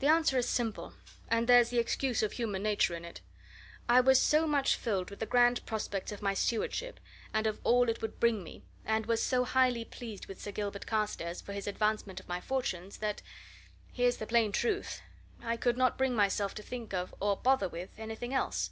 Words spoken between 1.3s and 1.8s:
and there's the